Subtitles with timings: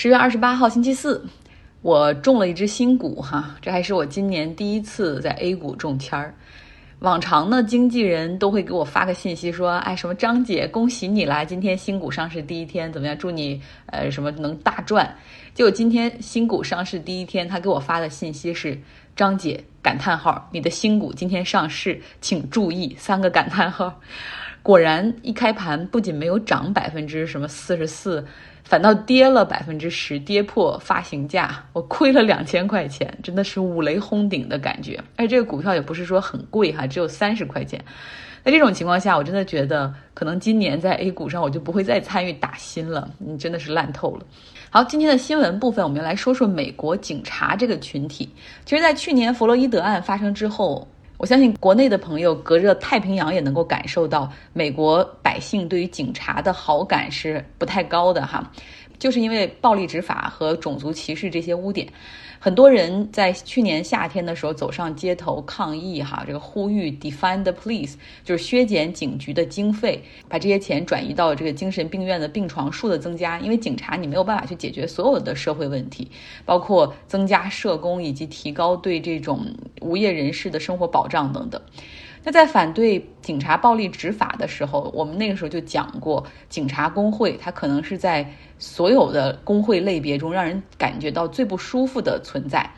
[0.00, 1.20] 十月二十八号星期四，
[1.82, 6.32] 我中了一只新股哈，这还是我今年第一次在 A 股中签儿。
[7.00, 13.18] 往常呢，经纪人都会给我发个信息说，哎，什么张姐，恭喜你啦，今天新股上市第一天，怎么样？
[13.18, 15.12] 祝你呃什么能大赚。
[15.52, 18.80] 结果今天新股上市第一天，他给我发的信息是，
[19.16, 24.00] 张姐感叹号，你的新股今天上市，请注意三个感叹号。
[24.68, 28.22] 果然，一开盘不仅没有涨百分之什么四十四，
[28.64, 35.02] 反倒跌了百分之十，跌破发行价，我亏了两千块钱，真的是五雷轰顶的感觉。
[35.16, 37.82] 而且这个股票也不是说很贵哈，只有三十块钱。
[38.44, 44.26] 在这种情况下，我真的觉得可能今年在 A 股上我就不会再参与打新了，你真的是烂透了。
[44.68, 48.28] 好，今天的新闻部分，我们来说说美国警察这个群体。
[48.66, 50.86] 其实，在去年弗洛伊德案发生之后。
[51.18, 58.50] 我相信国内的朋友隔着太平洋也能够感受到，美国百姓对于警察的好感是不太高的哈，
[58.98, 61.86] 就是因为暴力执法和种族歧视这些污点。
[62.40, 67.94] 很多人在去年夏天的时候走上街头抗议，哈，这个呼吁 defend the police，
[68.24, 76.10] 就是削减警局的经费，把这些钱转移到这个精神病院的病床数的增加，因为警察你没有办法去解决所有的社会问题，
[76.46, 79.44] 包括增加社工以及提高对这种
[79.82, 81.60] 无业人士的生活保障等等。
[82.30, 92.68] 在反对警察暴力执法的时候，我们那个时候就讲过，警察工会它可能是在所有的工会类别中让人感觉到最不舒服的存在。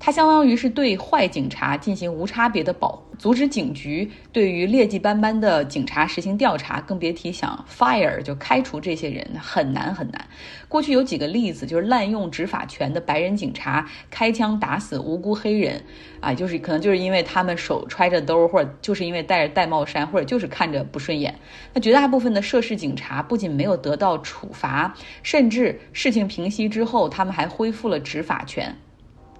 [0.00, 10.28] 它相当于是对坏警察进行无差别的保护，阻止警局对于劣迹斑斑的警察实行调查，更别提想 fire 就开除这些人，很难很难。
[10.68, 15.82] 过去有几个例子，就是滥用执法权的白人警察开枪打死无辜黑人，
[16.20, 21.34] 啊，就是可能就是因为他们手揣着兜，或者就是因为戴着戴帽衫，或者就是看着不顺眼。
[21.74, 28.76] 那绝大部分的涉事警察不仅没有得到处罚，甚至事情平息之后，他们还恢复了执法权。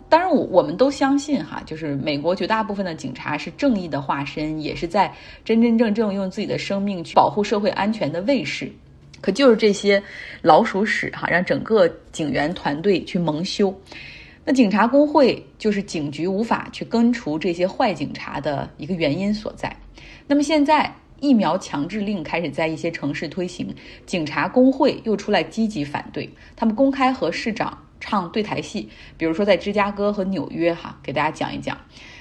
[0.08, 5.12] 当然，我我们都相信哈，就是美国绝大部分的警察是正义的化身，也是在
[5.44, 8.72] 真真正正用自己的生命去保护社会安全的卫士。
[9.20, 10.02] 可就是这些
[10.40, 13.74] 老鼠屎哈，让整个警员团队去蒙羞。
[14.44, 19.76] 那警察工会就是警局无法去根除这些坏警察的一个原因所在。
[20.26, 23.74] 那么现在疫苗强制令开始在一些城市推行，
[24.06, 27.76] 警察工会又出来积极反对，他们公开和市长。
[28.00, 31.76] 唱对台戏，比如说在芝加哥和纽约，哈，给大家讲一讲，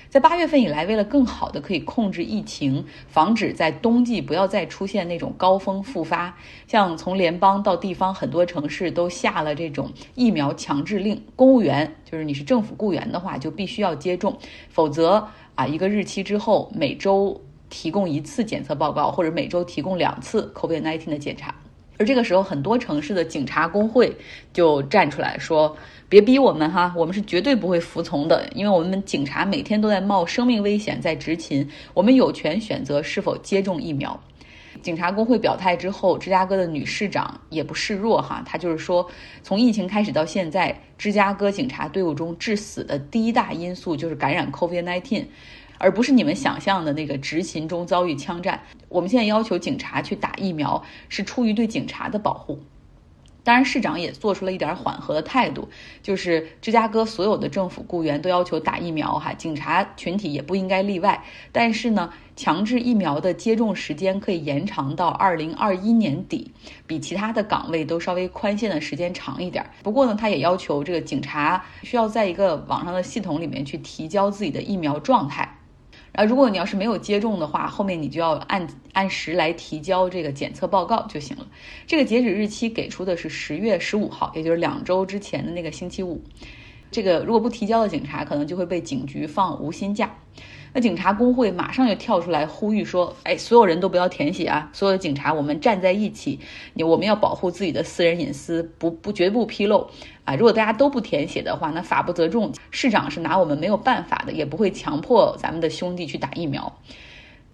[0.09, 11.21] 在八月份以来，为了更好的可以控制疫情，防止在冬季不要再出现那种高峰复发，像从联邦到地方，很多城市都下了这种疫苗强制令。
[11.35, 14.37] 公务员就是你是政府雇员的话，就必须要接种，
[14.69, 17.39] 否则啊，一个日期之后，每周
[17.69, 21.53] 提供一次检测报告，或者每周提供两次 COVID-19 的检查。
[21.97, 24.15] 而这个时候，很多城市的警察工会
[24.53, 25.75] 就站出来说
[26.07, 34.19] ：“别逼我们哈，我们是绝对不会服从的，因为我们警察每天都在冒生命危险在执勤，我们有权选择是否接种疫苗。”
[34.83, 39.09] 警察工会表态之后，芝加哥的女市长也不示弱哈，她就是说，
[39.41, 45.25] 从疫情开始到现在，芝加哥警察队伍中致死的第一大因素就是感染 COVID-19。
[45.77, 48.61] 而不是你们想象的那个执勤中遭遇枪战。
[48.89, 52.59] 我们现在要求警察去打疫苗，是出于对警察的保护。
[53.43, 55.69] 当然，市长也做出了一点缓和的态度，
[56.03, 61.23] 就是芝加哥所有的政府雇员都要求打疫苗，哈，警察群体也不应该例外。
[61.53, 66.51] 但是呢，强制疫苗的接种时间可以延长到二零二一年底，
[66.85, 69.65] 比其他的岗位都稍微宽限的时间长一点。
[69.81, 75.56] 不过呢，他也要求这个警察需要在一个网上的系统里面去提交自己的疫苗状态。
[76.17, 81.45] 啊，如果你要是没有接种的话，后面你就要按按时来提交这个检测报告就行了。
[81.85, 86.23] 这个截止日期给出的是十月十五号，也就是两周之前的那个星期五。
[86.89, 90.17] 这个如果不提交的警察，可能就会被警局放无薪假。
[90.77, 94.69] 那警察工会马上就跳出来呼吁说：“哎，所有人都不要填写啊！
[94.73, 96.39] 所有的警察，我们站在一起，
[96.75, 99.89] 你我们要保护自己的私人隐私，不不绝不披露
[100.23, 100.35] 啊！
[100.35, 106.71] 如果大家都不填写的话，那法不责众，市长是拿我们没有办法的，也不会强迫咱们的兄弟去打疫苗。”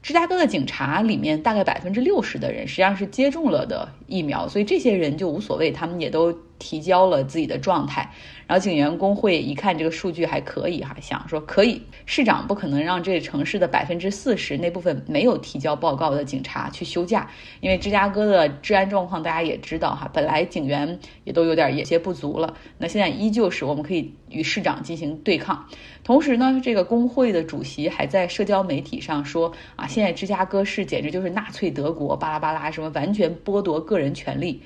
[0.04, 8.08] 芝加哥的警察里面，大概百分之六十的人实际上是接种了的疫苗，所以这些人就无所谓，他们也都提交了自己的状态。
[8.46, 17.28] 然后警员工会一看这个数据还可以哈，想说可以，市长不可能让这个城市的百分之四十那部分没有提交报告的警察去休假，
[17.62, 25.66] 因为芝加哥的治安状况大家也知道哈，本来警员也都有点有些不足了，那现在依旧是我们可以与市长进行对抗。
[26.04, 34.62] 同时呢，这个工会的主席还在社交媒体上说啊，现在芝加哥市简直就是纳粹德国，巴拉巴拉什么完全剥夺个人人权利。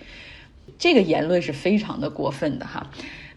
[0.78, 2.90] 这个言论是非常的过分的哈。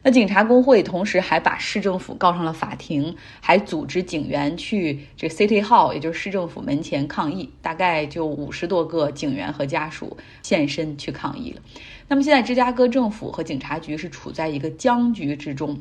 [0.03, 11.61] 那警察工会同时还把市政府告上了法庭，还组织警员去这 City Hall，也就是市政府门前抗议，大概就五十多个警员和家属现身去抗议了。
[12.09, 15.79] 那么现在芝加哥政府和警察局是处在一个僵局之中，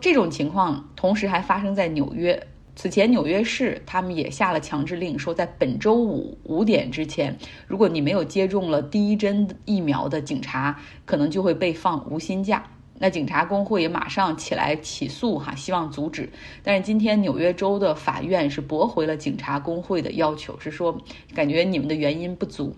[0.00, 2.48] 这种情况同时还发生在纽约。
[2.74, 7.36] 此前纽约市他们也下了强制令，说在本周五五点之前，
[7.66, 12.64] 如果你没有接种了第一针疫苗的警察，可能就会被放无薪假。
[12.98, 16.30] 那警察工会也马上起来起诉哈，希望阻止。
[16.62, 20.96] 但是今天纽约州的法院是驳回了警察工会的要求，是说
[21.34, 22.74] 感觉你们的原因不足。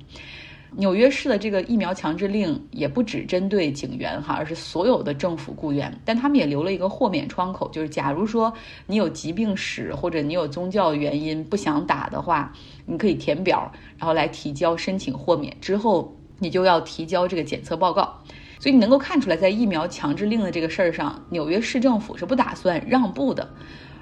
[0.77, 5.97] 纽约市的这个疫苗强制令也不只针对警员哈，而是所有的政府雇员。
[6.05, 8.53] 但他们也留了一个豁免窗口，就是假如说
[8.87, 12.53] 你有疾病史或者你有宗教原因不想打的话，
[12.87, 18.21] 你可以填表，然后来提交申请豁免，之后你就要提交这个检测报告。
[18.59, 23.49] 所以你能够看出来，在疫苗强制令的这个事儿上，纽约市政府是不打算让步的。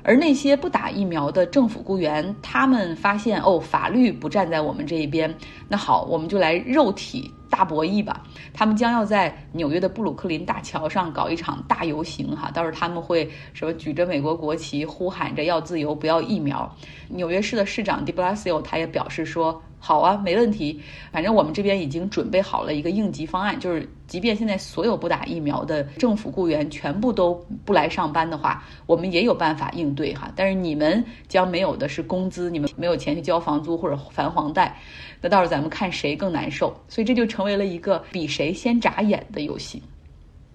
[0.05, 5.33] 而那些不打疫苗的政府雇员，他们发现哦，法律不站在我们这一边，
[5.69, 8.23] 那好，我们就来肉体大博弈吧。
[8.53, 16.75] 他们将要在纽约的布鲁克林大桥上搞一场大游行，哈，到时候他们会什么举着美国国旗，呼喊着要自由，不要疫苗。
[17.09, 19.63] 纽约市的市长 De Blasio 他也表示说。
[19.85, 20.81] 好啊，没问题。
[21.11, 27.35] 反正我们这边已经准备好了一个应急方案，就是即便现在所有不打疫苗的政府雇员全部都
[27.65, 30.31] 不来上班的话，我们也有办法应对哈。
[30.37, 34.79] 但是你们将没有的是工资，你们没有钱去交房租或者还房贷，
[35.21, 36.73] 那到时候咱们看谁更难受。
[36.87, 39.83] 所以这就成为了一个比谁先眨眼的游戏。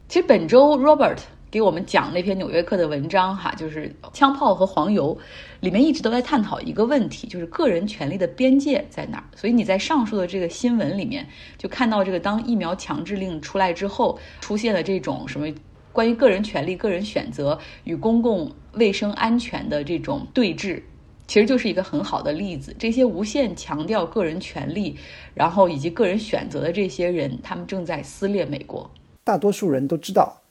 [0.07, 1.19] 其实本周 Robert。
[1.49, 5.17] 给我们讲那篇《纽约客》的文章，哈，就是枪炮和黄油，
[5.61, 9.23] 里面一直都在探讨一个问题，就是个人权利的边界在哪儿。
[9.35, 11.25] 所以你在上述的这个新闻里面，
[11.57, 15.47] 就看到这个当疫苗强制令出来之后，出现了这种什么
[15.93, 20.81] 关于个人权利、个人选择与公共卫生安全的这种对峙，
[21.27, 22.75] 其实就是一个很好的例子。
[22.77, 24.97] 这些无限强调个人权利，
[25.33, 28.89] 然后以及个人选择的这些人，他们正在撕裂美国。
[29.23, 30.41] 大多数人都知道。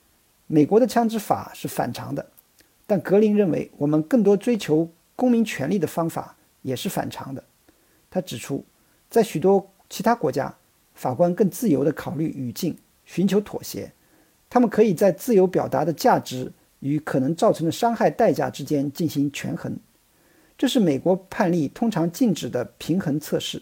[0.47, 2.25] 美国的枪支法是反常的，
[2.87, 7.43] 但格林认为我们更多追求公民权利的方法也是反常的。
[8.11, 8.65] 他指出，
[9.11, 10.55] 在许多其他国家，
[10.95, 13.91] 法官更自由地考虑语境，寻求妥协。
[14.49, 19.77] 他们可以在自由表达的价值与可能造成的伤害代价之间进行权衡。
[20.57, 23.61] 这是美国判例通常禁止的平衡测试。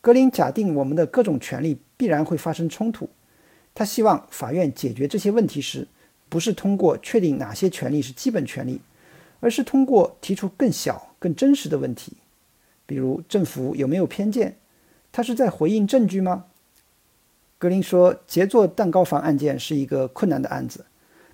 [0.00, 3.08] 格林假定我们的各种权利必然会发生冲突。
[3.72, 5.86] 他希望法院解决这些问题时，
[6.28, 8.80] 不是通过确定哪些权利是基本权利，
[9.40, 12.18] 而是通过提出更小、更真实的问题，
[12.84, 14.58] 比如政府有没有偏见，
[15.12, 16.46] 他是在回应证据吗？
[17.58, 20.86] 格林说，杰作蛋糕房案件是一个困难的案子，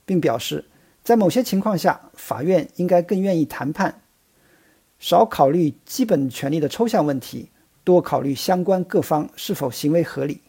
[0.04, 0.66] 并表示，
[1.02, 4.02] 在某些情况下，法院应该更愿意谈判，
[4.98, 7.50] 少考虑基本权利的抽象问题，
[7.82, 10.42] 多考虑相关各方是否行为合理。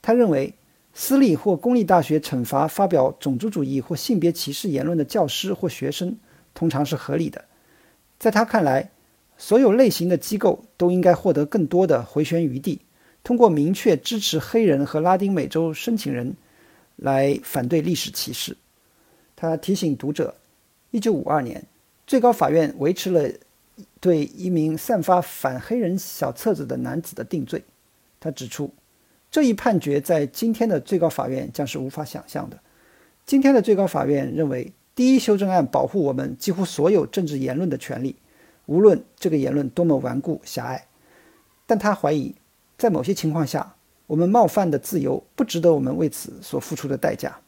[0.00, 0.54] 他认为。
[0.98, 6.16] 私立或公立大学惩罚发表种族主义或性别歧视言论的教师或学生，
[6.54, 7.44] 通常是合理的。
[8.18, 8.90] 在他看来，
[9.36, 12.80] 所有类型的机构都应该获得更多的回旋余地，
[13.22, 16.34] 通过明确支持黑人和拉丁美洲申请人
[16.96, 18.56] 来反对历史歧视。
[19.36, 20.34] 他提醒读者
[20.92, 21.66] ：，1952年，
[22.06, 23.30] 最高法院维持了
[24.00, 27.62] 对一名散发反黑人小册子的男子的定罪。
[28.18, 28.72] 他指出。
[29.36, 32.58] 这一判决在今天的最高法院将是无法想象的。
[33.26, 38.16] 今天的最高法院认为，第一修正案保护我们几乎所有政治言论的权利，
[38.64, 40.86] 无论这个言论多么顽固狭隘。
[41.66, 42.34] 但他怀疑，
[42.78, 43.74] 在某些情况下，
[44.06, 47.40] 我们冒犯的自由不值得我们为此所付出的代价。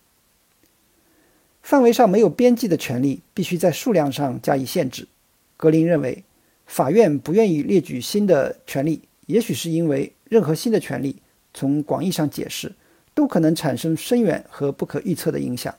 [1.62, 5.08] 范围上没有边际的权利必须在数量上加以限制。
[5.56, 6.22] 格林认为，
[6.66, 11.22] 法院不愿意列举新的权利，也许是因为任何新的权利。
[11.58, 12.72] 从广义上解释，
[13.14, 15.74] 都可能产生深远和不可预测的影响，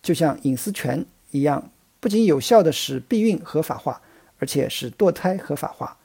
[0.00, 4.00] 就像隐私权一样，不仅有效地使避孕合法化，
[4.38, 5.98] 而且使堕胎合法化。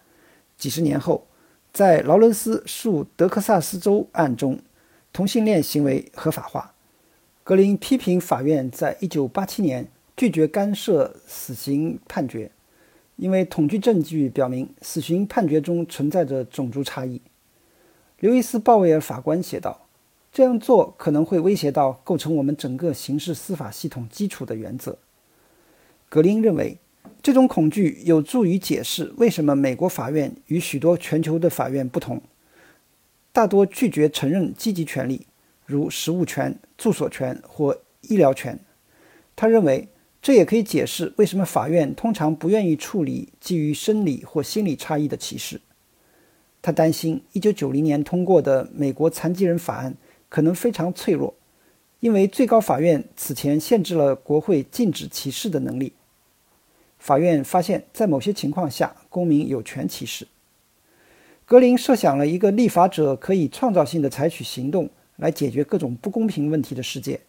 [0.57, 1.27] 几十年后，
[1.71, 4.59] 在劳伦斯诉德克萨斯州案中，
[5.13, 6.73] 同性恋行为合法化。
[7.43, 12.49] 格林批评法院在1987年拒绝干涉死刑判决，
[13.17, 17.21] 因为统计证据表明死刑判决中存在着种族差异。
[18.19, 19.87] 刘易斯·鲍威尔法官写道
[20.33, 24.97] ：“这样做可能会威胁到构成我们整个刑事司法系统基础的原则。”
[26.09, 26.77] 格林认为，
[27.23, 32.21] 这种恐惧有助于解释为什么美国法院与许多全球的法院不同，
[33.31, 35.25] 大多拒绝承认积极权利，
[35.65, 38.59] 如食物权、住所权或医疗权。
[39.37, 39.87] 他认为，
[40.21, 45.61] 这也可以解释为什么法院通常不愿意处理基于生理或心理差异的歧视。
[46.61, 49.95] 他担心1990年通过的美国残疾人法案
[50.27, 51.33] 可能非常脆弱，
[51.99, 55.93] 因为最高法院此前限制了国会禁止歧视的能力。
[56.97, 60.27] 法院发现，在某些情况下，公民有权歧视。
[61.45, 67.21] 格林设想了一个立法者可以创造性的采取行动来解决各种不公平问题的世界，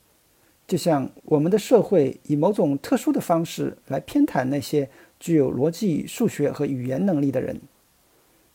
[0.67, 7.61] 就像我们的社会以某种特殊的方式来偏袒那些具有逻辑、数学和语言能力的人。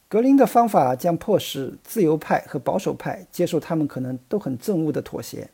[0.07, 5.49] 格林的方法将迫使自由派和保守派接受他们可能都很憎恶的妥协。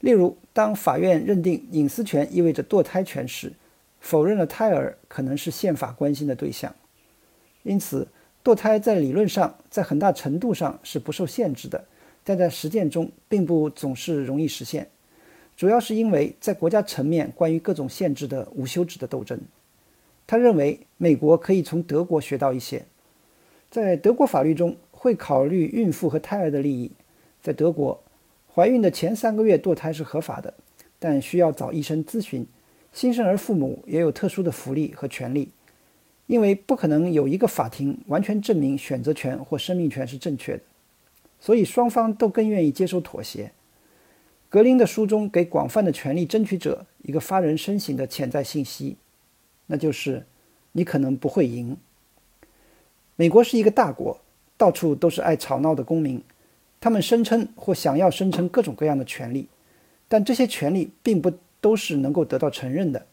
[0.00, 3.52] 例如，当法院认定隐私权意味着堕胎权时，
[3.98, 6.72] 否认了胎儿可能是宪法关心的对象，
[7.64, 8.06] 因此
[8.44, 11.84] 堕胎在理论上在很大程度上是不受限制的，
[12.22, 14.88] 但在实践中并不总是容易实现，
[15.56, 19.40] 主要是因为在国家层面关于各种限制的无休止的斗争。
[20.26, 22.84] 他认为美国可以从德国学到一些，
[23.70, 26.90] 在德国法律中会考虑孕妇和胎儿的利益。
[27.42, 28.02] 在德国，
[28.52, 30.54] 怀孕的前三个月堕胎是合法的，
[30.98, 32.46] 但需要找医生咨询。
[32.92, 35.50] 新生儿父母也有特殊的福利和权利，
[36.26, 40.62] 因为不可能有一个法庭完全证明选择权或生命权是正确的，
[41.38, 43.52] 所以双方都更愿意接受妥协。
[44.48, 48.96] 格林的书中给广泛的权利争取者一个发人深省的潜在信息，
[49.66, 50.24] 那就是
[50.72, 51.76] 你可能不会赢。
[53.16, 54.20] 美国是一个大国，
[54.56, 56.22] 到处都是爱吵闹的公民，
[56.80, 59.48] 他们声称或想要声称各种各样的权利，
[60.06, 61.32] 但这些权利并不。
[61.58, 63.06] 都是能够得到承认的。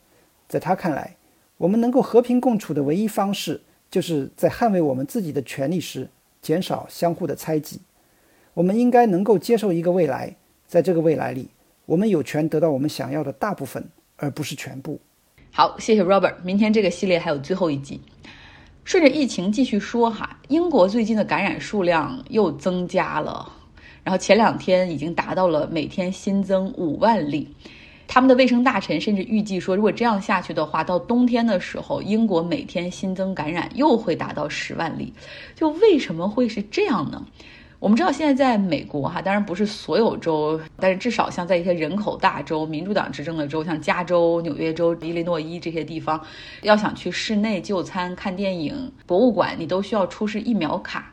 [0.48, 1.16] 在他看来，
[1.58, 6.08] 我们能够和平共处的唯一方式，就是在捍卫我们自己的权利时，
[6.40, 7.80] 减少相互的猜忌。
[8.54, 10.36] 我们应该能够接受一个未来，
[10.68, 11.48] 在这个未来里，
[11.88, 13.84] 我们有权得到我们想要的大部分，
[14.18, 15.00] 而不是全部。
[15.50, 16.36] 好，谢谢 Robert。
[16.44, 18.02] 明天这个系列还有最后一集。
[18.84, 23.50] 顺着疫情继续说哈，英国最近的感染数量又增加了，
[24.04, 27.48] 然后前两天已经达到了每天新增五万例。
[28.06, 35.14] 他们的卫生大臣甚至预计说，如果这样下去的话，到冬天的时候，英国每天新增感染又会达到十万例。
[35.56, 37.26] 就为什么会是这样呢？
[37.84, 46.26] 我们知道现在在美国哈，当然不是所有州，但是至少像在一些人口大州、民主党执政的州，像加州、纽约州、伊利诺伊这些地方，
[46.62, 51.12] 要想去室内就餐、看电影、博物馆，你都需要出示疫苗卡，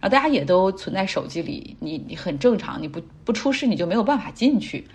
[0.00, 4.86] 然后大家也都存在手机里，你你很正常，你不不出示你就没有办法进去。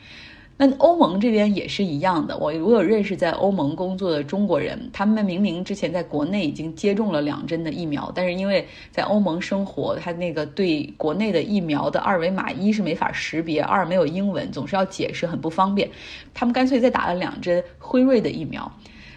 [0.60, 15.88] 那欧盟这边也是一样的，我我有认识在欧盟工作的中国人，他们明明之前在国内已经接种了两针的疫苗，但是因为在欧盟生活，他那个对国内的疫苗的二维码一是没法识别，二没有英文，总是要解释，很不方便。
[16.34, 18.72] 他们干脆再打了两针辉瑞的疫苗，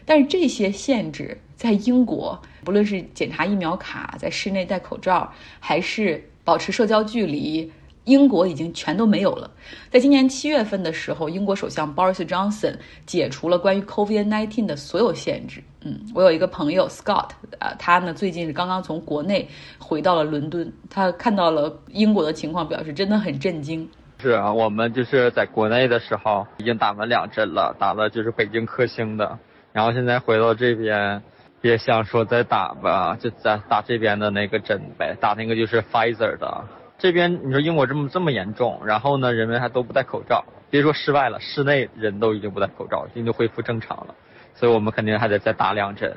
[0.04, 7.72] 但是这些限制在英国，不论是检查疫苗卡、在室内戴口罩，还是保持社交距离。
[8.10, 9.48] 英国已经全都没有了。
[9.88, 12.74] 在今年七月份的时候，英国首相 Boris Johnson
[13.06, 15.62] 解除了关于 COVID-19 的所有限制。
[15.82, 17.28] 嗯，我有一个朋友 Scott，
[17.60, 19.48] 呃，他呢最近是刚刚从国内
[19.78, 23.88] 回到了伦敦，他看到了英国的情况，表示真的很震惊。
[24.18, 29.38] 是啊，我们就是在国内的时候已经打完两针了，打了就是北京科兴的，
[29.72, 31.22] 然后现在回到这边，
[31.62, 36.64] 也想说再打吧，就再打这边的那个针呗，打那个就是 Pfizer 的。
[37.00, 44.14] 这边你说英国这么这么严重，然后呢，人们还都不戴口罩，别说室外了，室内人都已经不戴口罩，已经恢复正常了，
[44.54, 46.14] 所以我们肯定还得再打两针。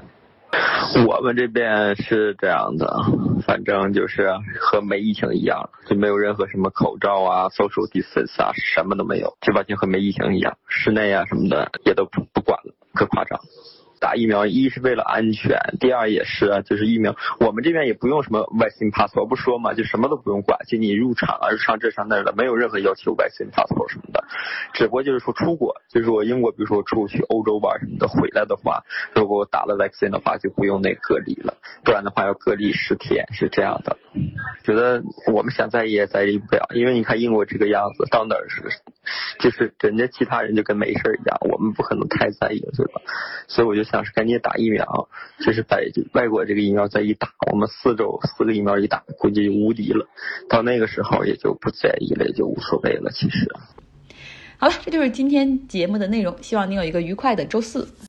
[1.07, 2.85] 我们这边是这样的，
[3.47, 13.39] 反正就是和没疫情一样，就没有任何什么口罩啊、social distance 啊，什么都没有，就完全和没疫情一样，室内啊什么的也都不不管了，可夸张。
[14.03, 24.21] 打疫苗，一是为了安全，第二也是就是疫苗，我们这边也不用什么 vaccine passport，不说嘛，就什么都不用管，就你入场啊，上这上那的，没有任何要求 vaccine passport 什么的，
[24.73, 28.83] 只不过就是说出国，就是说英国，比如说我出去欧洲玩什么的，回来的话，
[29.15, 31.53] 如果我打了 vaccine 的话，就不用那隔离了，
[31.85, 33.95] 不然的话要隔离十天，是这样的。
[34.65, 38.63] 觉得我们想在也在意不了，因为你看英国这个样子，到哪儿是，
[39.39, 43.01] 就是人家其他人就跟没事一样，我们不可能太在意，对吧？
[43.47, 43.83] 所以我就。
[43.83, 45.09] 想是赶紧打疫苗，
[45.45, 45.77] 就是把
[46.13, 50.07] 外国这个疫苗再一打，我们四周四个疫苗一打，估计就无敌了。
[50.47, 53.11] 到那个时候也就不在意了，也就无所谓了。
[53.11, 53.51] 其实，
[54.57, 57.87] 好了，这就是今天节目的内容，希望你有一个愉快的周四。